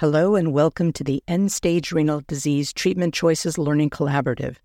[0.00, 4.56] Hello and welcome to the End Stage Renal Disease Treatment Choices Learning Collaborative,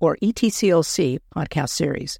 [0.00, 2.18] or ETCLC, podcast series.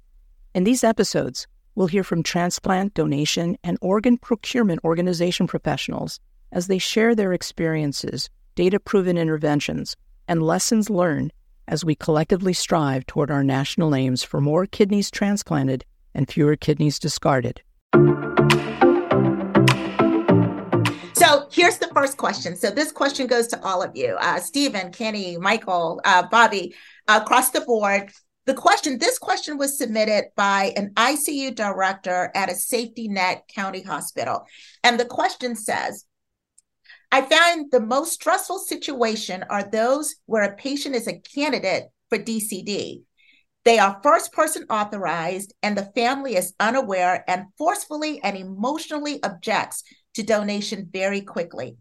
[0.55, 6.19] In these episodes, we'll hear from transplant, donation, and organ procurement organization professionals
[6.51, 9.95] as they share their experiences, data proven interventions,
[10.27, 11.31] and lessons learned
[11.67, 16.97] as we collectively strive toward our national aims for more kidneys transplanted and fewer kidneys
[16.97, 17.61] discarded.
[21.23, 22.57] So here's the first question.
[22.57, 26.75] So this question goes to all of you, uh, Steven, Kenny, Michael, uh, Bobby,
[27.07, 28.11] uh, across the board.
[28.45, 33.81] The question, this question was submitted by an ICU director at a safety net county
[33.81, 34.43] hospital.
[34.83, 36.03] And the question says,
[37.09, 42.17] I find the most stressful situation are those where a patient is a candidate for
[42.17, 43.03] DCD.
[43.63, 49.85] They are first person authorized, and the family is unaware and forcefully and emotionally objects
[50.15, 51.77] to donation very quickly.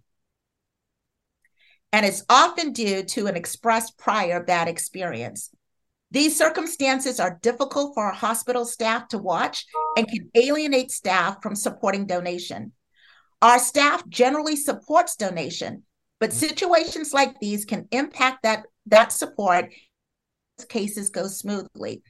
[1.92, 5.50] And it's often due to an expressed prior bad experience.
[6.10, 9.66] These circumstances are difficult for our hospital staff to watch
[9.96, 12.72] and can alienate staff from supporting donation.
[13.40, 15.84] Our staff generally supports donation,
[16.20, 16.38] but mm-hmm.
[16.38, 19.70] situations like these can impact that, that support
[20.68, 22.02] cases go smoothly.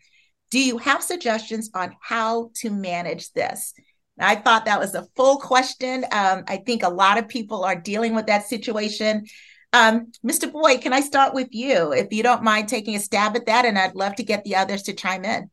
[0.50, 3.72] Do you have suggestions on how to manage this?
[4.18, 6.04] I thought that was a full question.
[6.12, 9.26] Um, I think a lot of people are dealing with that situation.
[9.72, 10.52] Um, Mr.
[10.52, 13.64] Boyd, can I start with you, if you don't mind taking a stab at that?
[13.64, 15.50] And I'd love to get the others to chime in.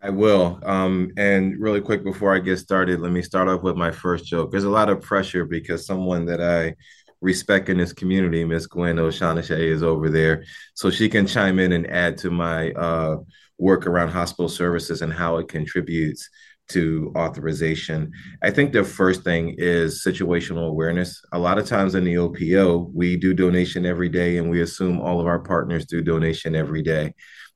[0.00, 0.60] I will.
[0.62, 4.26] Um, and really quick before I get started, let me start off with my first
[4.26, 4.50] joke.
[4.50, 6.74] There's a lot of pressure because someone that I
[7.22, 10.44] respect in this community, Miss Gwen O'Shaughnessy, is over there.
[10.74, 13.16] So she can chime in and add to my uh,
[13.58, 16.28] work around hospital services and how it contributes
[16.68, 18.10] to authorization.
[18.42, 21.22] I think the first thing is situational awareness.
[21.32, 25.00] A lot of times in the OPO, we do donation every day and we assume
[25.00, 27.14] all of our partners do donation every day.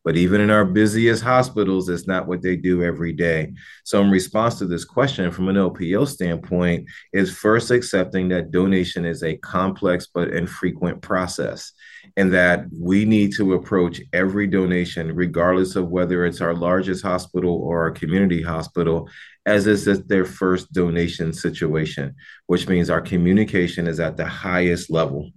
[0.09, 3.53] But even in our busiest hospitals, it's not what they do every day.
[3.85, 9.05] So, in response to this question, from an OPO standpoint, is first accepting that donation
[9.05, 11.73] is a complex but infrequent process
[12.17, 17.57] and that we need to approach every donation, regardless of whether it's our largest hospital
[17.57, 19.11] or our community hospital,
[19.45, 22.15] as is their first donation situation,
[22.47, 25.31] which means our communication is at the highest level.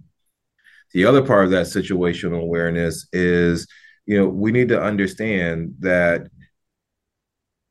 [0.94, 3.66] The other part of that situational awareness is,
[4.06, 6.28] you know, we need to understand that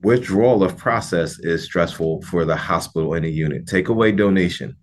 [0.02, 3.68] withdrawal of process is stressful for the hospital and the unit.
[3.68, 4.75] Take away donation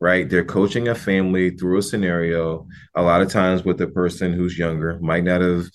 [0.00, 0.28] right?
[0.28, 4.58] They're coaching a family through a scenario, a lot of times with a person who's
[4.58, 5.66] younger, might not have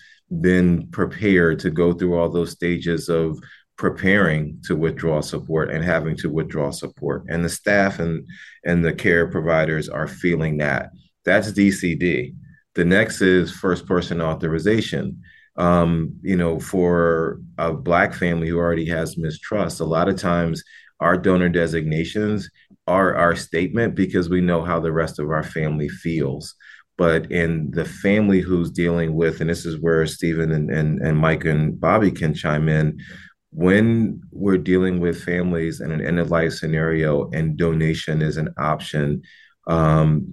[0.41, 3.37] been prepared to go through all those stages of
[3.77, 7.23] preparing to withdraw support and having to withdraw support.
[7.29, 8.27] And the staff and
[8.65, 10.89] and the care providers are feeling that.
[11.23, 12.33] That's DCD.
[12.75, 15.21] The next is first person authorization.
[15.57, 20.61] Um, you know, for a black family who already has mistrust, a lot of times
[20.99, 22.49] our donor designations
[22.87, 26.53] are our statement because we know how the rest of our family feels.
[26.97, 31.17] But in the family who's dealing with, and this is where Steven and, and, and
[31.17, 32.99] Mike and Bobby can chime in,
[33.51, 38.49] when we're dealing with families in an end of life scenario and donation is an
[38.57, 39.21] option,
[39.67, 40.25] um,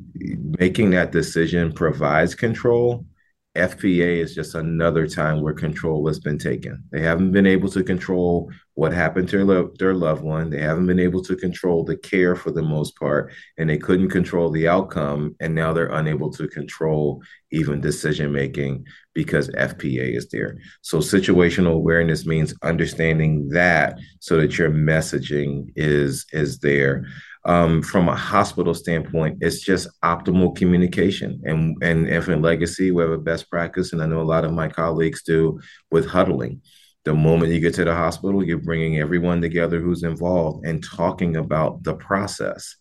[0.59, 3.06] making that decision provides control
[3.54, 6.82] FPA is just another time where control has been taken.
[6.91, 10.50] They haven't been able to control what happened to their, lo- their loved one.
[10.50, 14.10] They haven't been able to control the care for the most part, and they couldn't
[14.10, 15.37] control the outcome.
[15.41, 20.56] And now they're unable to control even decision making because FPA is there.
[20.81, 27.05] So, situational awareness means understanding that so that your messaging is is there
[27.44, 31.41] um, from a hospital standpoint, it's just optimal communication.
[31.44, 34.53] And and Infinite Legacy, we have a best practice, and I know a lot of
[34.53, 36.62] my colleagues do with huddling.
[37.05, 41.37] The moment you get to the hospital, you're bringing everyone together who's involved and talking
[41.37, 42.77] about the process,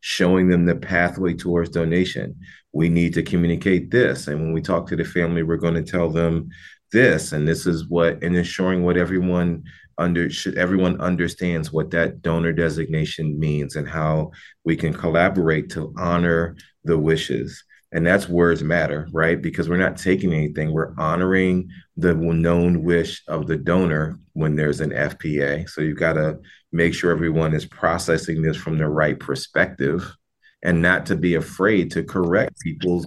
[0.00, 2.36] showing them the pathway towards donation.
[2.72, 5.82] We need to communicate this, and when we talk to the family, we're going to
[5.82, 6.48] tell them
[6.92, 9.64] this, and this is what, and ensuring what everyone
[9.98, 14.30] under should everyone understands what that donor designation means and how
[14.64, 16.54] we can collaborate to honor
[16.84, 17.64] the wishes
[17.96, 19.40] and that's words matter right?
[19.40, 20.72] Because we're not taking anything.
[20.72, 26.12] We're honoring the known wish of the donor when there's an fpa so you've got
[26.12, 26.38] to
[26.72, 30.14] make sure everyone is processing this from the right perspective
[30.62, 33.06] and not to be afraid to correct people's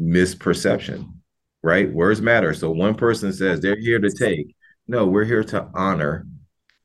[0.00, 1.06] misperception
[1.62, 1.92] right?
[1.92, 2.54] Words matter.
[2.54, 4.54] So one person says they're here to take.
[4.86, 6.26] No, we're here to honor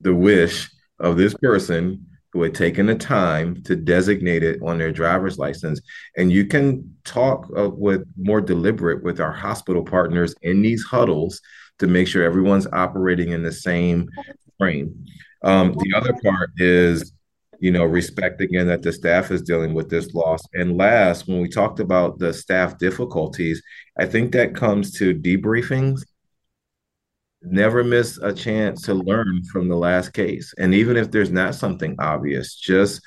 [0.01, 0.69] the wish
[0.99, 5.79] of this person who had taken the time to designate it on their driver's license.
[6.17, 11.39] And you can talk uh, with more deliberate with our hospital partners in these huddles
[11.79, 14.09] to make sure everyone's operating in the same
[14.57, 15.05] frame.
[15.43, 17.13] Um, the other part is,
[17.61, 20.41] you know, respect again that the staff is dealing with this loss.
[20.53, 23.63] And last, when we talked about the staff difficulties,
[23.97, 26.01] I think that comes to debriefings
[27.45, 30.53] never miss a chance to learn from the last case.
[30.57, 33.01] And even if there's not something obvious, just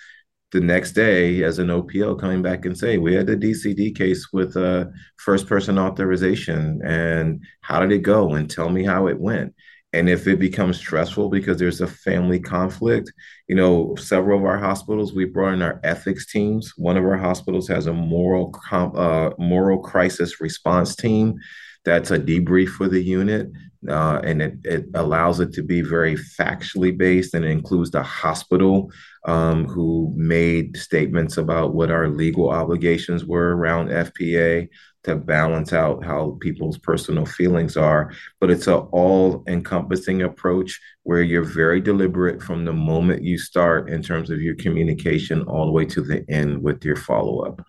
[0.52, 4.32] the next day as an OPO coming back and say, we had a DCD case
[4.32, 8.35] with a first person authorization and how did it go?
[8.35, 9.55] And tell me how it went.
[9.93, 13.11] And if it becomes stressful because there's a family conflict,
[13.46, 16.75] you know, several of our hospitals, we brought in our ethics teams.
[16.76, 21.38] One of our hospitals has a moral uh, moral crisis response team
[21.85, 23.49] that's a debrief for the unit
[23.88, 28.02] uh, and it, it allows it to be very factually based and it includes the
[28.02, 28.90] hospital
[29.25, 34.69] um, who made statements about what our legal obligations were around fpa
[35.04, 38.12] to balance out how people's personal feelings are.
[38.40, 43.88] But it's an all encompassing approach where you're very deliberate from the moment you start
[43.88, 47.62] in terms of your communication all the way to the end with your follow-up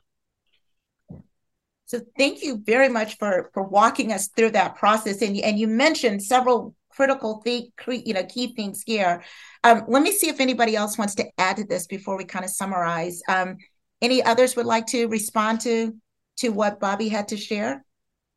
[1.90, 5.24] so thank you very much for for walking us through that process.
[5.24, 9.24] And and you mentioned several critical the you know key things here.
[9.64, 12.46] Um, let me see if anybody else wants to add to this before we kind
[12.46, 13.24] of summarize.
[13.28, 13.58] Um,
[14.04, 15.96] any others would like to respond to
[16.38, 17.84] to what Bobby had to share,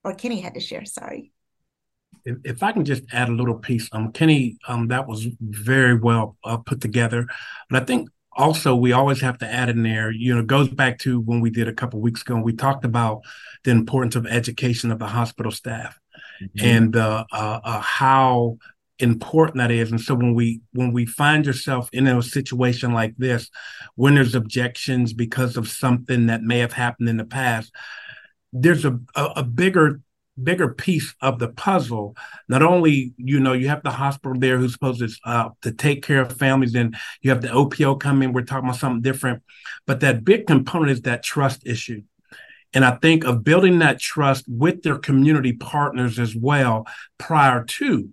[0.02, 0.86] or Kenny had to share?
[0.86, 1.30] Sorry.
[2.24, 6.36] If, I can just add a little piece, um, Kenny, um, that was very well
[6.44, 7.26] uh, put together,
[7.68, 10.98] but I think also we always have to add in there you know goes back
[10.98, 13.20] to when we did a couple weeks ago and we talked about
[13.64, 15.98] the importance of education of the hospital staff
[16.42, 16.66] mm-hmm.
[16.66, 18.56] and uh, uh, uh, how
[18.98, 23.14] important that is and so when we when we find yourself in a situation like
[23.16, 23.50] this
[23.96, 27.72] when there's objections because of something that may have happened in the past
[28.52, 30.00] there's a, a, a bigger
[30.42, 32.16] bigger piece of the puzzle.
[32.48, 36.02] Not only you know you have the hospital there who's supposed to uh, to take
[36.02, 38.32] care of families, and you have the OPO come in.
[38.32, 39.42] We're talking about something different,
[39.86, 42.02] but that big component is that trust issue.
[42.74, 46.86] And I think of building that trust with their community partners as well
[47.18, 48.08] prior to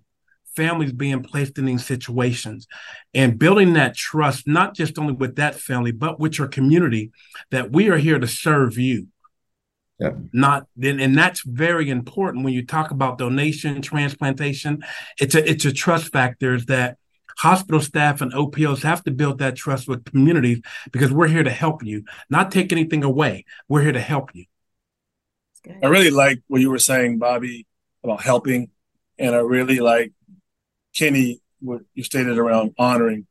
[0.54, 2.66] families being placed in these situations
[3.14, 7.12] and building that trust, not just only with that family, but with your community
[7.50, 9.06] that we are here to serve you
[10.00, 10.12] yeah.
[10.32, 14.82] Not then, and that's very important when you talk about donation, transplantation.
[15.20, 16.96] It's a it's a trust factors that
[17.36, 21.50] hospital staff and OPOs have to build that trust with communities because we're here to
[21.50, 23.44] help you, not take anything away.
[23.68, 24.46] We're here to help you.
[25.82, 27.66] I really like what you were saying, Bobby,
[28.02, 28.70] about helping,
[29.18, 30.12] and I really like
[30.96, 33.26] Kenny what you stated around honoring.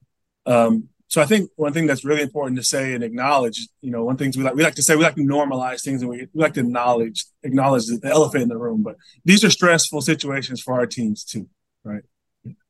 [0.46, 4.06] Um, so I think one thing that's really important to say and acknowledge, you know,
[4.06, 6.28] one things we like we like to say we like to normalize things and we,
[6.34, 8.84] we like to acknowledge acknowledge the elephant in the room.
[8.84, 8.96] But
[9.26, 11.50] these are stressful situations for our teams too,
[11.84, 12.04] right?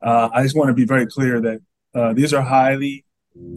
[0.01, 1.61] Uh, I just want to be very clear that
[1.93, 3.03] uh, these are highly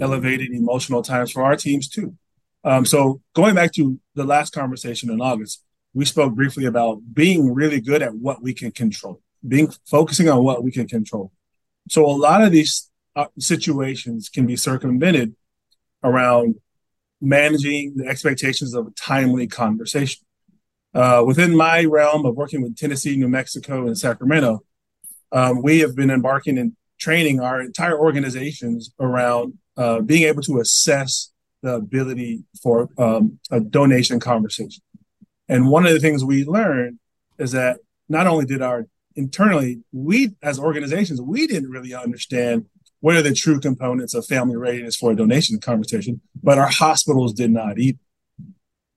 [0.01, 2.17] elevated emotional times for our teams too.
[2.65, 5.63] Um, so going back to the last conversation in August,
[5.95, 10.43] we spoke briefly about being really good at what we can control, being focusing on
[10.43, 11.31] what we can control.
[11.89, 12.91] So a lot of these
[13.39, 15.35] situations can be circumvented
[16.03, 16.57] around
[17.21, 20.25] managing the expectations of a timely conversation.
[20.95, 24.61] Uh, within my realm of working with Tennessee, New Mexico, and Sacramento,
[25.31, 30.61] um, we have been embarking and training our entire organizations around uh, being able to
[30.61, 34.83] assess the ability for um, a donation conversation.
[35.49, 36.99] And one of the things we learned
[37.39, 37.79] is that
[38.09, 42.67] not only did our internally, we as organizations, we didn't really understand
[43.03, 47.35] what are the true components of family readiness for a donation conversation, but our hospitals
[47.35, 47.99] did not either.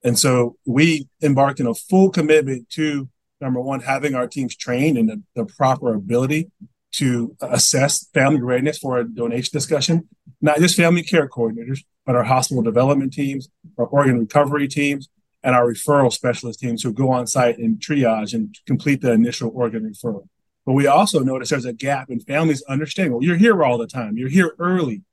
[0.03, 3.09] And so we embarked in a full commitment to
[3.41, 6.51] number one, having our teams trained in the, the proper ability
[6.93, 10.07] to assess family readiness for a donation discussion,
[10.39, 15.09] not just family care coordinators, but our hospital development teams, our organ recovery teams,
[15.43, 19.51] and our referral specialist teams who go on site and triage and complete the initial
[19.53, 20.27] organ referral.
[20.65, 23.87] But we also notice there's a gap in families understanding, well, you're here all the
[23.87, 25.03] time, you're here early.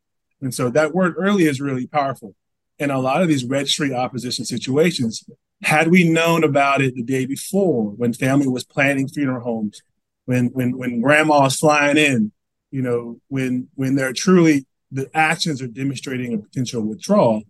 [0.41, 2.35] And so that word early is really powerful.
[2.79, 5.25] In a lot of these registry opposition situations,
[5.63, 9.83] had we known about it the day before when family was planning funeral homes,
[10.25, 12.33] when when when grandma was flying in,
[12.71, 17.43] you know, when when they're truly the actions are demonstrating a potential withdrawal,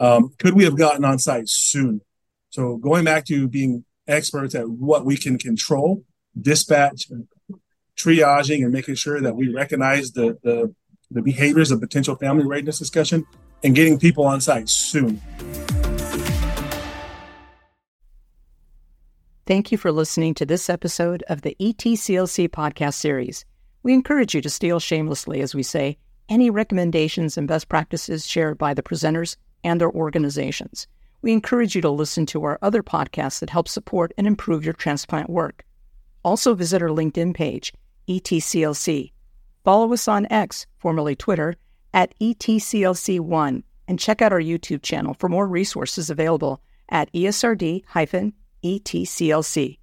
[0.00, 2.00] um, could we have gotten on site sooner?
[2.50, 6.04] So going back to being experts at what we can control,
[6.40, 7.08] dispatch,
[7.98, 10.74] triaging and making sure that we recognize the, the
[11.10, 13.26] the behaviors of potential family readiness discussion
[13.64, 15.20] and getting people on site soon.
[19.46, 23.46] Thank you for listening to this episode of the ETCLC podcast series.
[23.82, 25.96] We encourage you to steal shamelessly, as we say,
[26.28, 30.86] any recommendations and best practices shared by the presenters and their organizations.
[31.22, 34.74] We encourage you to listen to our other podcasts that help support and improve your
[34.74, 35.64] transplant work.
[36.22, 37.72] Also, visit our LinkedIn page,
[38.08, 39.12] ETCLC.
[39.64, 41.56] Follow us on X, formerly Twitter,
[41.92, 49.78] at ETCLC1, and check out our YouTube channel for more resources available at ESRD-ETCLC.